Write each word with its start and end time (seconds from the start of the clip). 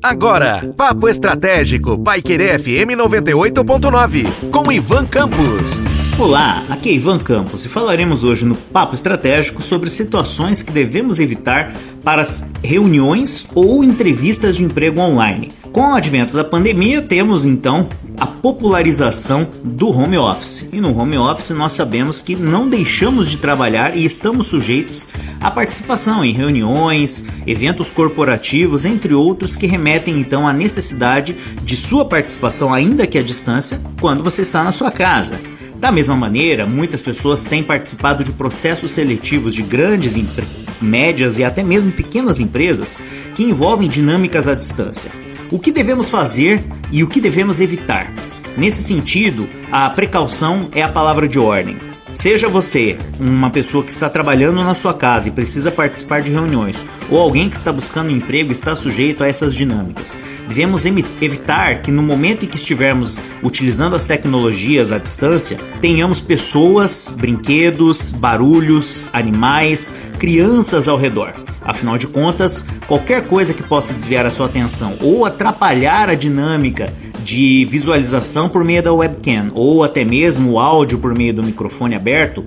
Agora, 0.00 0.72
Papo 0.76 1.08
Estratégico, 1.08 1.98
Paiquerê 1.98 2.56
FM 2.56 2.94
98.9, 2.96 4.50
com 4.50 4.70
Ivan 4.70 5.04
Campos. 5.06 5.80
Olá, 6.18 6.64
aqui 6.68 6.90
é 6.90 6.92
Ivan 6.92 7.18
Campos 7.18 7.64
e 7.64 7.68
falaremos 7.68 8.22
hoje 8.22 8.44
no 8.44 8.54
Papo 8.54 8.94
Estratégico 8.94 9.60
sobre 9.60 9.90
situações 9.90 10.62
que 10.62 10.70
devemos 10.70 11.18
evitar 11.18 11.72
para 12.04 12.22
as 12.22 12.48
reuniões 12.62 13.48
ou 13.54 13.82
entrevistas 13.82 14.56
de 14.56 14.62
emprego 14.62 15.00
online. 15.00 15.50
Com 15.72 15.80
o 15.80 15.94
advento 15.94 16.36
da 16.36 16.44
pandemia, 16.44 17.02
temos 17.02 17.44
então 17.44 17.88
popularização 18.42 19.48
do 19.62 19.88
home 19.88 20.18
office. 20.18 20.68
E 20.72 20.80
no 20.80 20.98
home 20.98 21.16
office 21.16 21.50
nós 21.50 21.72
sabemos 21.72 22.20
que 22.20 22.34
não 22.34 22.68
deixamos 22.68 23.30
de 23.30 23.36
trabalhar 23.36 23.96
e 23.96 24.04
estamos 24.04 24.48
sujeitos 24.48 25.08
à 25.40 25.50
participação 25.50 26.24
em 26.24 26.32
reuniões, 26.32 27.26
eventos 27.46 27.90
corporativos, 27.92 28.84
entre 28.84 29.14
outros 29.14 29.54
que 29.54 29.66
remetem 29.66 30.18
então 30.18 30.46
à 30.46 30.52
necessidade 30.52 31.36
de 31.62 31.76
sua 31.76 32.04
participação 32.04 32.74
ainda 32.74 33.06
que 33.06 33.16
à 33.16 33.22
distância 33.22 33.80
quando 34.00 34.24
você 34.24 34.42
está 34.42 34.64
na 34.64 34.72
sua 34.72 34.90
casa. 34.90 35.40
Da 35.78 35.90
mesma 35.90 36.14
maneira, 36.14 36.66
muitas 36.66 37.02
pessoas 37.02 37.42
têm 37.44 37.62
participado 37.62 38.22
de 38.22 38.32
processos 38.32 38.92
seletivos 38.92 39.54
de 39.54 39.62
grandes, 39.62 40.16
médias 40.80 41.38
e 41.38 41.44
até 41.44 41.62
mesmo 41.62 41.90
pequenas 41.92 42.38
empresas 42.38 42.98
que 43.34 43.42
envolvem 43.42 43.88
dinâmicas 43.88 44.46
à 44.46 44.54
distância. 44.54 45.10
O 45.50 45.58
que 45.58 45.72
devemos 45.72 46.08
fazer 46.08 46.62
e 46.90 47.02
o 47.02 47.08
que 47.08 47.20
devemos 47.20 47.60
evitar? 47.60 48.12
Nesse 48.56 48.82
sentido, 48.82 49.48
a 49.70 49.88
precaução 49.90 50.68
é 50.72 50.82
a 50.82 50.88
palavra 50.88 51.26
de 51.26 51.38
ordem. 51.38 51.76
Seja 52.10 52.46
você 52.46 52.98
uma 53.18 53.48
pessoa 53.48 53.82
que 53.82 53.90
está 53.90 54.10
trabalhando 54.10 54.62
na 54.62 54.74
sua 54.74 54.92
casa 54.92 55.28
e 55.28 55.30
precisa 55.30 55.70
participar 55.70 56.20
de 56.20 56.30
reuniões, 56.30 56.84
ou 57.10 57.18
alguém 57.18 57.48
que 57.48 57.56
está 57.56 57.72
buscando 57.72 58.10
emprego 58.10 58.50
e 58.50 58.52
está 58.52 58.76
sujeito 58.76 59.24
a 59.24 59.28
essas 59.28 59.54
dinâmicas, 59.54 60.18
devemos 60.46 60.84
evitar 60.84 61.80
que 61.80 61.90
no 61.90 62.02
momento 62.02 62.44
em 62.44 62.48
que 62.48 62.56
estivermos 62.56 63.18
utilizando 63.42 63.96
as 63.96 64.04
tecnologias 64.04 64.92
à 64.92 64.98
distância, 64.98 65.56
tenhamos 65.80 66.20
pessoas, 66.20 67.14
brinquedos, 67.16 68.12
barulhos, 68.12 69.08
animais, 69.14 69.98
crianças 70.18 70.88
ao 70.88 70.98
redor. 70.98 71.32
Afinal 71.62 71.96
de 71.96 72.08
contas, 72.08 72.68
qualquer 72.86 73.26
coisa 73.26 73.54
que 73.54 73.62
possa 73.62 73.94
desviar 73.94 74.26
a 74.26 74.30
sua 74.30 74.46
atenção 74.46 74.98
ou 75.00 75.24
atrapalhar 75.24 76.10
a 76.10 76.14
dinâmica 76.14 76.92
de 77.22 77.64
visualização 77.68 78.48
por 78.48 78.64
meio 78.64 78.82
da 78.82 78.92
webcam 78.92 79.50
ou 79.54 79.82
até 79.82 80.04
mesmo 80.04 80.52
o 80.52 80.58
áudio 80.58 80.98
por 80.98 81.14
meio 81.14 81.34
do 81.34 81.42
microfone 81.42 81.94
aberto 81.94 82.44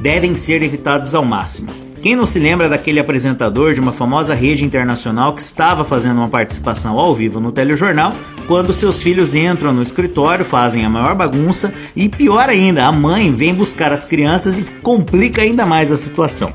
devem 0.00 0.36
ser 0.36 0.62
evitados 0.62 1.14
ao 1.14 1.24
máximo. 1.24 1.72
Quem 2.02 2.14
não 2.14 2.26
se 2.26 2.38
lembra 2.38 2.68
daquele 2.68 3.00
apresentador 3.00 3.74
de 3.74 3.80
uma 3.80 3.90
famosa 3.90 4.34
rede 4.34 4.64
internacional 4.64 5.34
que 5.34 5.40
estava 5.40 5.84
fazendo 5.84 6.18
uma 6.18 6.28
participação 6.28 6.98
ao 6.98 7.14
vivo 7.14 7.40
no 7.40 7.50
telejornal 7.50 8.14
quando 8.46 8.72
seus 8.72 9.02
filhos 9.02 9.34
entram 9.34 9.72
no 9.72 9.82
escritório, 9.82 10.44
fazem 10.44 10.84
a 10.84 10.90
maior 10.90 11.16
bagunça 11.16 11.74
e 11.96 12.08
pior 12.08 12.48
ainda, 12.48 12.86
a 12.86 12.92
mãe 12.92 13.34
vem 13.34 13.52
buscar 13.52 13.90
as 13.90 14.04
crianças 14.04 14.58
e 14.58 14.62
complica 14.82 15.42
ainda 15.42 15.66
mais 15.66 15.90
a 15.90 15.96
situação. 15.96 16.52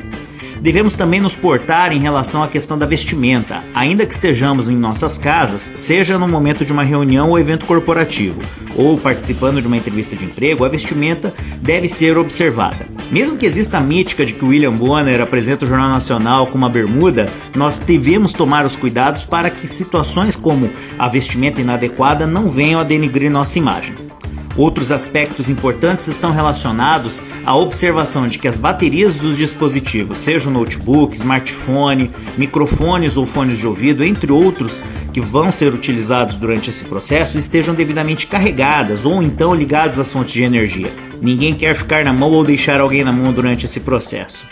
Devemos 0.62 0.96
também 0.96 1.20
nos 1.20 1.36
portar 1.36 1.92
em 1.92 1.98
relação 1.98 2.44
à 2.44 2.48
questão 2.48 2.78
da 2.78 2.86
vestimenta, 2.86 3.64
ainda 3.74 4.06
que 4.06 4.14
estejamos 4.14 4.70
em 4.70 4.78
nossas 4.78 5.18
casas, 5.18 5.74
seja 5.76 6.20
no 6.20 6.28
momento 6.28 6.64
de 6.64 6.72
uma 6.72 6.84
reunião 6.84 7.32
ou 7.32 7.40
evento 7.40 7.66
corporativo, 7.66 8.40
ou 8.78 8.96
participando 8.96 9.60
de 9.60 9.66
uma 9.66 9.78
entrevista 9.78 10.16
de 10.16 10.26
emprego, 10.26 10.64
a 10.64 10.70
vestimenta 10.70 11.34
deve 11.60 11.88
ser 11.88 12.16
observada. 12.16 12.86
Mesmo 13.12 13.38
que 13.38 13.46
exista 13.48 13.80
a 13.80 13.82
mítica 13.82 14.24
de 14.24 14.34
que 14.36 14.46
William 14.46 14.74
Bonner 14.74 15.20
apresenta 15.20 15.66
o 15.66 15.68
Jornal 15.68 15.90
Nacional 15.90 16.46
com 16.46 16.60
uma 16.60 16.70
bermuda, 16.70 17.28
nós 17.56 17.80
devemos 17.80 18.32
tomar 18.32 18.64
os 18.64 18.76
cuidados 18.76 19.26
para 19.26 19.50
que 19.50 19.68
situações 19.68 20.36
como 20.36 20.70
a 21.00 21.08
vestimenta 21.08 21.60
inadequada 21.60 22.28
não 22.28 22.52
venham 22.52 22.80
a 22.80 22.84
denigrir 22.84 23.32
nossa 23.32 23.58
imagem. 23.58 24.11
Outros 24.58 24.92
aspectos 24.92 25.50
importantes 25.50 26.08
estão 26.08 26.32
relacionados 26.32 27.24
à 27.46 27.56
observação 27.56 28.28
de 28.28 28.38
que 28.38 28.48
as 28.48 28.58
baterias 28.58 29.16
dos 29.16 29.38
dispositivos, 29.38 30.20
seja 30.20 30.50
o 30.50 30.52
notebook, 30.52 31.16
smartphone, 31.16 32.12
microfones 32.38 33.16
ou 33.16 33.26
fones 33.26 33.58
de 33.58 33.66
ouvido, 33.66 34.04
entre 34.04 34.32
outros 34.32 34.84
que 35.14 35.22
vão 35.22 35.52
ser 35.52 35.74
utilizados 35.74 36.36
durante 36.36 36.70
esse 36.70 36.84
processo, 36.86 37.38
estejam 37.38 37.74
devidamente 37.74 38.28
carregadas 38.28 39.06
ou 39.06 39.24
então 39.24 39.56
ligadas 39.56 40.00
às 40.00 40.12
fontes 40.12 40.34
de 40.34 40.44
energia. 40.44 40.92
Ninguém 41.22 41.54
quer 41.54 41.76
ficar 41.76 42.04
na 42.04 42.12
mão 42.12 42.32
ou 42.32 42.44
deixar 42.44 42.82
alguém 42.82 43.04
na 43.04 43.12
mão 43.12 43.32
durante 43.32 43.66
esse 43.66 43.80
processo. 43.82 44.46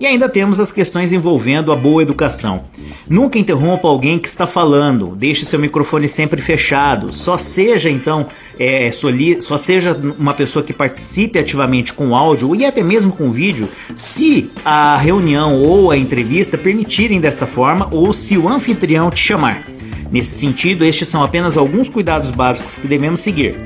E 0.00 0.06
ainda 0.06 0.28
temos 0.28 0.60
as 0.60 0.70
questões 0.70 1.10
envolvendo 1.10 1.72
a 1.72 1.76
boa 1.76 2.02
educação. 2.02 2.64
Nunca 3.08 3.38
interrompa 3.38 3.88
alguém 3.88 4.16
que 4.16 4.28
está 4.28 4.46
falando, 4.46 5.16
deixe 5.16 5.44
seu 5.44 5.58
microfone 5.58 6.08
sempre 6.08 6.40
fechado. 6.40 7.12
Só 7.12 7.36
seja 7.36 7.90
então, 7.90 8.28
é, 8.58 8.90
soli, 8.92 9.40
só 9.40 9.56
seja 9.56 9.98
uma 10.18 10.34
pessoa 10.34 10.64
que 10.64 10.72
participe 10.72 11.38
ativamente 11.38 11.92
com 11.92 12.14
áudio 12.14 12.54
e 12.54 12.64
até 12.64 12.82
mesmo 12.82 13.12
com 13.12 13.30
vídeo, 13.30 13.68
se 13.94 14.50
a 14.64 14.96
reunião 14.96 15.62
ou 15.62 15.90
a 15.90 15.96
entrevista 15.96 16.58
permitirem 16.58 17.20
desta 17.20 17.46
forma 17.46 17.88
ou 17.90 18.12
se 18.12 18.36
o 18.36 18.48
anfitrião 18.48 19.10
te 19.10 19.20
chamar. 19.20 19.64
Nesse 20.10 20.38
sentido, 20.38 20.84
estes 20.84 21.08
são 21.08 21.22
apenas 21.22 21.56
alguns 21.56 21.88
cuidados 21.88 22.30
básicos 22.30 22.78
que 22.78 22.88
devemos 22.88 23.20
seguir. 23.20 23.56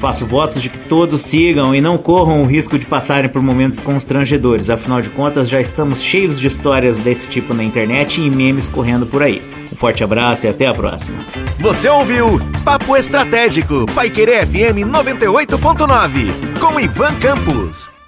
Faço 0.00 0.24
votos 0.24 0.62
de 0.62 0.70
que 0.70 0.80
todos 0.80 1.20
sigam 1.20 1.74
e 1.74 1.80
não 1.80 1.98
corram 1.98 2.42
o 2.42 2.46
risco 2.46 2.78
de 2.78 2.86
passarem 2.86 3.28
por 3.28 3.42
momentos 3.42 3.80
constrangedores, 3.80 4.70
afinal 4.70 5.02
de 5.02 5.10
contas 5.10 5.46
já 5.46 5.60
estamos 5.60 6.02
cheios 6.02 6.40
de 6.40 6.46
histórias 6.46 6.98
desse 6.98 7.28
tipo 7.28 7.52
na 7.52 7.62
internet 7.62 8.18
e 8.18 8.30
memes 8.30 8.66
correndo 8.66 9.04
por 9.04 9.22
aí. 9.22 9.42
Um 9.70 9.76
forte 9.76 10.02
abraço 10.02 10.46
e 10.46 10.48
até 10.48 10.66
a 10.66 10.72
próxima. 10.72 11.18
Você 11.58 11.86
ouviu 11.90 12.40
Papo 12.64 12.96
Estratégico, 12.96 13.84
Paiquerê 13.94 14.46
FM 14.46 14.88
98.9, 14.88 16.58
com 16.58 16.80
Ivan 16.80 17.14
Campos. 17.16 17.99